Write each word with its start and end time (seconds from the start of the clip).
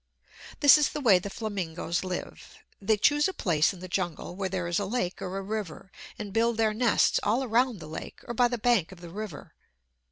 This 0.61 0.79
is 0.79 0.89
the 0.93 0.99
way 0.99 1.19
the 1.19 1.29
flamingos 1.29 2.03
live. 2.03 2.57
They 2.81 2.97
choose 2.97 3.27
a 3.27 3.33
place 3.33 3.71
in 3.71 3.81
the 3.81 3.87
jungle 3.87 4.35
where 4.35 4.49
there 4.49 4.65
is 4.65 4.79
a 4.79 4.85
lake 4.87 5.21
or 5.21 5.37
a 5.37 5.43
river, 5.43 5.91
and 6.17 6.33
build 6.33 6.57
their 6.57 6.73
nests 6.73 7.19
all 7.21 7.43
around 7.43 7.77
the 7.79 7.85
lake, 7.87 8.21
or 8.27 8.33
by 8.33 8.47
the 8.47 8.57
bank 8.57 8.91
of 8.91 8.99
the 9.01 9.09
river. 9.11 9.53